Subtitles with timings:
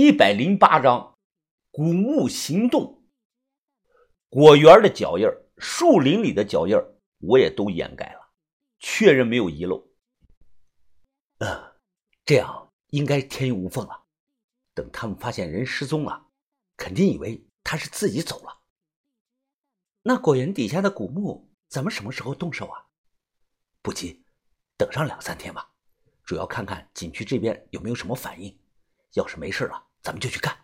[0.00, 1.18] 一百零八章，
[1.72, 3.02] 古墓行动。
[4.28, 6.76] 果园的脚印树林里的脚印
[7.18, 8.20] 我也都掩盖了，
[8.78, 9.84] 确认没有遗漏。
[11.38, 11.74] 嗯，
[12.24, 14.04] 这样应该天衣无缝了。
[14.72, 16.28] 等他们发现人失踪了，
[16.76, 18.56] 肯定以为他是自己走了。
[20.02, 22.86] 那果园底下的古墓，咱们什么时候动手啊？
[23.82, 24.24] 不急，
[24.76, 25.72] 等上两三天吧。
[26.22, 28.56] 主要看看景区这边有没有什么反应。
[29.14, 30.56] 要是没事了，咱们就去干。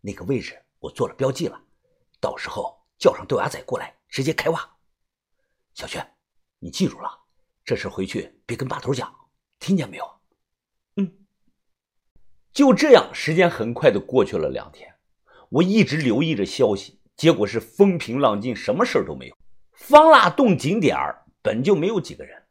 [0.00, 1.60] 那个位置我做了标记了，
[2.20, 4.76] 到时候叫上豆芽仔过来，直接开挖。
[5.74, 6.06] 小轩，
[6.58, 7.10] 你记住了，
[7.64, 9.14] 这事回去别跟把头讲，
[9.58, 10.20] 听见没有？
[10.96, 11.26] 嗯。
[12.52, 14.94] 就这样，时间很快的过去了两天，
[15.48, 19.36] 我一直留意着消息，结果是风平浪静，什么事都没有。
[19.72, 20.96] 方腊洞景点
[21.42, 22.46] 本就没有几个人，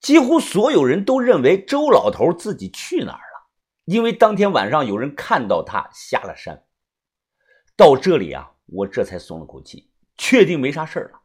[0.00, 3.29] 几乎所有人都认为周老头自己去哪儿。
[3.90, 6.62] 因为当天晚上有人看到他下了山，
[7.76, 11.22] 到这里啊，我这才松了口气，确定没啥事了。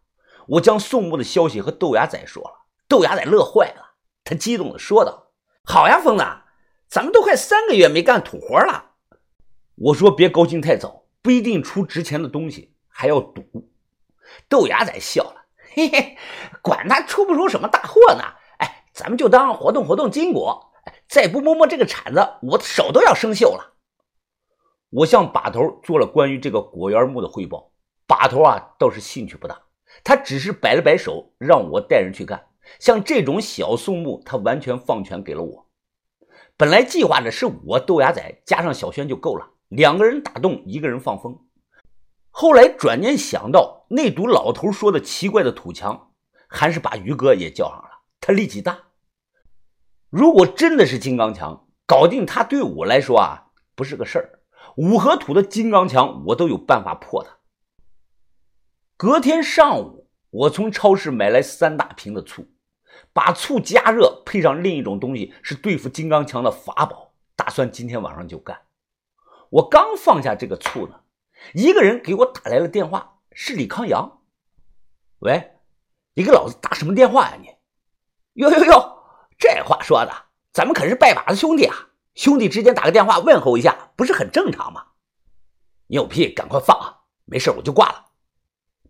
[0.47, 3.93] 我将宋木的消息和豆芽仔说了，豆芽仔乐坏了，
[4.23, 5.27] 他激动的说道
[5.63, 6.25] ：“好呀，疯子，
[6.87, 8.93] 咱们都快三个月没干土活了。”
[9.77, 13.43] 我说：“别高兴太早，不一定出值钱的东西，还要赌。”
[14.49, 16.17] 豆芽仔笑了：“嘿嘿，
[16.63, 18.23] 管他出不出什么大货呢？
[18.57, 20.49] 哎，咱们就当活动活动筋骨。”
[21.15, 23.75] 再不摸摸这个铲子，我的手都要生锈了。
[24.89, 27.71] 我向把头做了关于这个果园墓的汇报，
[28.05, 29.57] 把头啊倒是兴趣不大，
[30.03, 32.47] 他只是摆了摆手，让我带人去干。
[32.81, 35.69] 像这种小宋墓，他完全放权给了我。
[36.57, 41.39] 本来计划的是我豆芽仔加上小轩就够了，两个人打洞，一个人放风。
[42.29, 46.11] 后来转念想到那堵老头说的奇怪的土墙，
[46.49, 48.79] 还是把于哥也叫上了，他力气大。
[50.15, 54.39] 如果真的是金刚墙，搞定他对我来说啊不是个事儿。
[54.77, 57.39] 五合土的金刚墙，我都有办法破它。
[58.95, 62.47] 隔天上午，我从超市买来三大瓶的醋，
[63.11, 67.13] 把醋加热，配上另一种东西，是对付金刚墙的法宝。
[67.35, 68.61] 打算今天晚上就干。
[69.49, 71.01] 我刚放下这个醋呢，
[71.53, 74.21] 一个人给我打来了电话，是李康阳。
[75.19, 75.55] 喂，
[76.13, 77.49] 你给老子打什么电话呀你？
[78.35, 78.94] 哟哟哟！
[79.37, 80.13] 这话说的，
[80.51, 81.89] 咱们可是拜把子兄弟啊！
[82.13, 84.85] 兄弟之间打个电话问候一下，不是很正常吗？
[85.87, 87.01] 你有屁赶快放啊！
[87.25, 88.05] 没事我就挂了。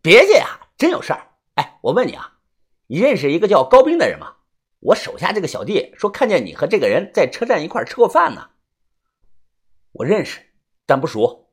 [0.01, 1.31] 别介呀，真有事儿。
[1.55, 2.39] 哎，我问你啊，
[2.87, 4.35] 你认识一个叫高斌的人吗？
[4.79, 8.49] 我手下这个小弟说看见你和这个人在车站一块吃过饭呢。
[9.93, 10.53] 我认识，
[10.85, 11.49] 但不熟，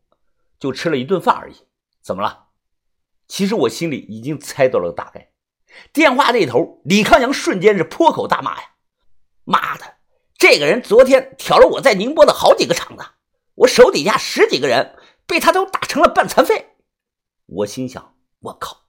[0.58, 1.66] 就吃了一顿饭而已。
[2.02, 2.48] 怎么了？
[3.28, 5.30] 其实我心里已经猜到了大概。
[5.94, 8.71] 电话那头，李康阳瞬间是破口大骂呀！
[9.44, 9.96] 妈的，
[10.38, 13.04] 这个人昨天挑了我在宁波的好几个场子，
[13.54, 16.76] 我手底下十几个人被他都打成了半残废。
[17.46, 18.86] 我心想：我靠，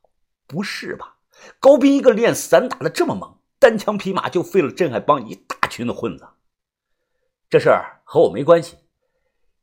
[0.48, 1.18] 不是吧？
[1.60, 6.28] 高斌一个练散打的这么猛，单枪匹马就废了镇海帮一大群的混子。
[7.50, 8.78] 这事儿和我没关系，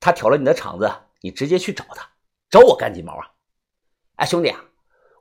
[0.01, 2.11] 他挑了你的场子，你直接去找他，
[2.51, 3.31] 找我干鸡毛啊？
[4.17, 4.61] 哎，兄弟啊，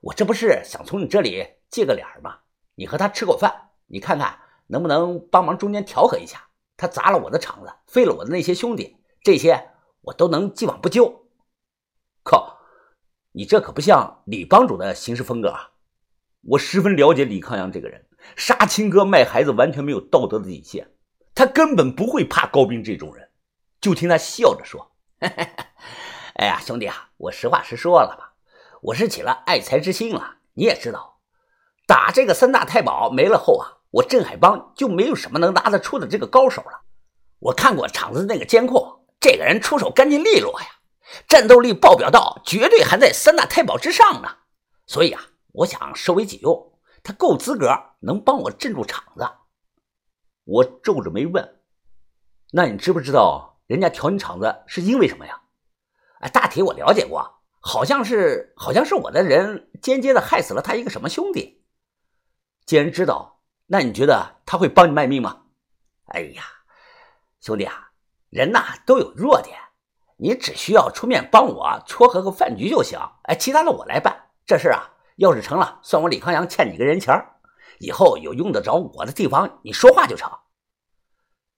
[0.01, 2.40] 我这不是想从你这里借个脸吗？
[2.75, 4.40] 你和他吃口饭，你看看。
[4.69, 6.46] 能不能帮忙中间调和一下？
[6.78, 11.25] 他砸了我的场子，废了我的那些兄弟，这些我都能既往不咎。
[12.24, 12.59] 靠，
[13.34, 15.72] 你这可不像李帮主的行事风格啊！
[16.41, 18.07] 我十分了解李康阳这个人，
[18.38, 20.94] 杀亲哥卖孩子，完全没有道德的底线。
[21.36, 23.30] 他根本不会怕高斌这种人。
[23.81, 28.36] 就听他笑着说：“哎呀，兄弟啊，我实话实说了吧，
[28.84, 30.38] 我是起了爱财之心了。
[30.53, 31.19] 你也知道，
[31.86, 36.82] 打这个三大太保没了后啊。”我镇海帮就没有什么能拿得出的这个高手了。
[37.40, 40.68] 我看过厂子那个监控，这个人出手干净利落呀，
[41.28, 44.28] 战斗力爆表到绝对还在三大太保之上呢。
[44.86, 45.22] 所以啊，
[45.54, 47.68] 我想收为己用，他够资格
[48.02, 49.28] 能帮我镇住场子。
[50.44, 51.62] 我皱着眉问
[52.54, 55.42] ：“那你知不知道人家调你场子是因为什么呀？”
[56.22, 61.63] 哎，大体我了解过，好像是好像是我的人间接的害死了他一个什么兄弟。
[62.66, 63.38] 既然知道。
[63.71, 65.44] 那你觉得他会帮你卖命吗？
[66.06, 66.44] 哎呀，
[67.39, 67.92] 兄弟啊，
[68.31, 69.60] 人呐都有弱点，
[70.18, 73.00] 你只需要出面帮我撮合个饭局就行。
[73.25, 74.31] 哎，其他的我来办。
[74.44, 77.13] 这事啊，要是成了，算我李康阳欠你个人情
[77.77, 80.31] 以后有用得着我的地方，你说话就成。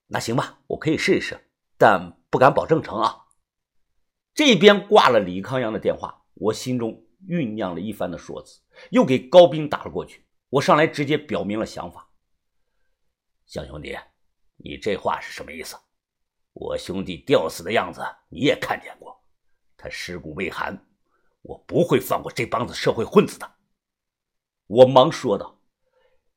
[0.08, 3.28] 那行吧，我可以试一试，但不敢保证成啊。
[4.34, 8.60] 这边挂了李康阳的电话，我心中酝酿了一番的说辞，
[8.90, 10.26] 又给高斌打了过去。
[10.52, 12.10] 我上来直接表明了想法，
[13.46, 13.98] 向兄弟，
[14.58, 15.78] 你这话是什么意思？
[16.52, 19.24] 我兄弟吊死的样子你也看见过，
[19.78, 20.86] 他尸骨未寒，
[21.42, 23.50] 我不会放过这帮子社会混子的。
[24.68, 25.62] 我忙说道：“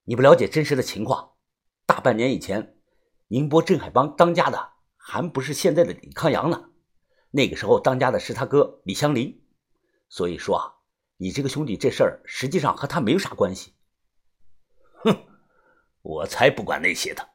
[0.07, 1.33] 你不了解真实的情况，
[1.85, 2.79] 大半年以前，
[3.27, 6.71] 宁波镇海帮当家的还不是现在的李康阳呢，
[7.33, 9.45] 那个时候当家的是他哥李香林。
[10.09, 10.75] 所以说啊，
[11.17, 13.75] 你这个兄弟这事儿实际上和他没有啥关系。”
[15.05, 15.27] 哼，
[16.03, 17.29] 我才不管那些的，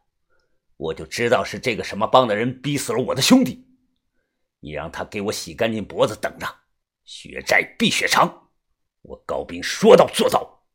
[0.76, 3.66] 我就知道是这个什么帮的人逼死了我的兄弟。
[4.60, 6.46] 你让他给我洗干净脖子，等着，
[7.06, 8.50] 血债必血偿。
[9.02, 10.66] 我高斌说到做到。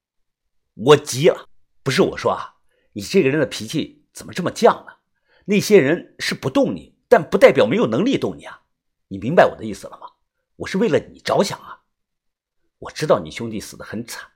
[0.74, 1.48] 我急了，
[1.82, 2.56] 不是我说啊，
[2.94, 4.92] 你这个人的脾气怎么这么犟呢？
[5.44, 8.62] 那些人是不动你，但不代表没有能力动你啊！
[9.08, 10.08] 你明白我的意思了吗？
[10.56, 11.82] 我是为了你着想啊！
[12.78, 14.30] 我知道你兄弟死得很惨，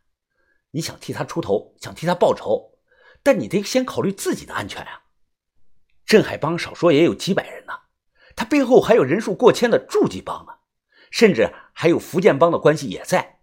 [0.70, 2.78] 你想替他出头，想替他报仇，
[3.22, 5.04] 但你得先考虑自己的安全啊！
[6.04, 7.72] 镇海帮少说也有几百人呢，
[8.36, 10.52] 他背后还有人数过千的驻地帮呢，
[11.10, 13.40] 甚至还有福建帮的关系也在，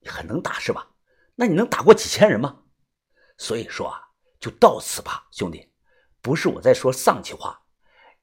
[0.00, 0.90] 你很能打是吧？
[1.36, 2.62] 那你能打过几千人吗？
[3.38, 4.00] 所以说啊，
[4.38, 5.72] 就到此吧，兄弟，
[6.20, 7.62] 不是我在说丧气话。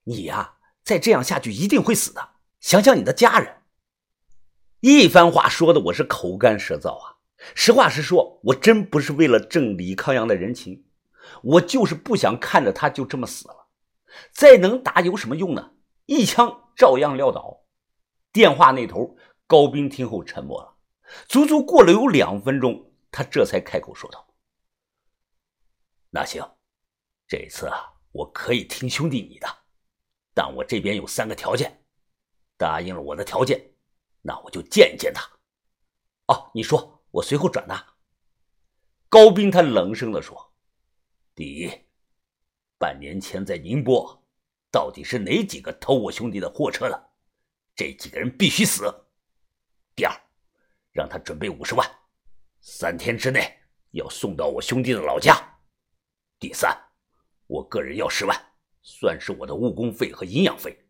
[0.04, 2.36] 你呀，再这样下去一定会死的。
[2.60, 3.64] 想想你的家人。
[4.80, 7.11] 一番话说的我是口干舌燥啊。
[7.56, 10.86] 实话实说，我真不是为了挣李康阳的人情，
[11.44, 13.68] 我就是不想看着他就这么死了。
[14.32, 15.74] 再能打有什么用呢？
[16.06, 17.66] 一枪照样撂倒。
[18.32, 19.18] 电话那头，
[19.48, 20.78] 高斌听后沉默了，
[21.28, 22.92] 足足过了有两分钟。
[23.12, 24.34] 他这才开口说道
[26.12, 26.50] ：“那行，
[27.28, 29.48] 这次啊，我可以听兄弟你的，
[30.34, 31.84] 但我这边有三个条件，
[32.58, 33.74] 答应了我的条件，
[34.22, 35.30] 那我就见见他。
[36.28, 37.96] 哦，你说，我随后转达。”
[39.08, 40.54] 高斌他冷声的说
[41.36, 41.72] ：“第一，
[42.78, 44.24] 半年前在宁波，
[44.72, 47.10] 到底是哪几个偷我兄弟的货车的？
[47.76, 48.84] 这几个人必须死。
[49.96, 50.16] 第二，
[50.92, 51.86] 让他准备五十万。”
[52.64, 53.58] 三天之内
[53.90, 55.36] 要送到我兄弟的老家。
[56.40, 56.78] 第三，
[57.48, 58.40] 我个人要十万，
[58.82, 60.86] 算是我的误工费和营养费。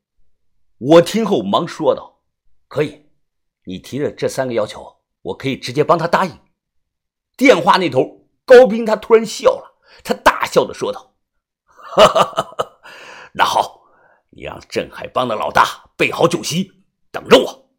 [0.77, 2.21] 我听后忙说道
[2.67, 3.09] ：“可以，
[3.63, 6.39] 你提的这三个要求，我可以直接帮他答应。”
[7.38, 11.15] 电话那头，高斌他突然笑了，他大笑的说道
[11.65, 12.79] ：“哈哈哈哈！
[13.33, 13.81] 那好，
[14.29, 17.70] 你让镇海帮的老大备好酒席，等着我。”